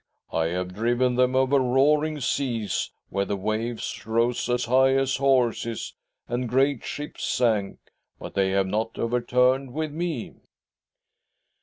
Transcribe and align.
I 0.33 0.45
have 0.47 0.73
driven 0.73 1.13
them 1.13 1.35
over 1.35 1.59
roaring 1.59 2.21
seas, 2.21 2.89
where 3.09 3.23
the 3.25 3.37
waves 3.37 4.03
rose 4.07 4.49
as 4.49 4.65
high 4.65 4.95
as 4.95 5.17
horses, 5.17 5.93
and 6.27 6.49
great 6.49 6.83
ships 6.83 7.23
sank, 7.23 7.77
but 8.17 8.33
they 8.33 8.49
have 8.49 8.65
not 8.65 8.97
overturned 8.97 9.73
with 9.75 9.91
me." 9.91 10.37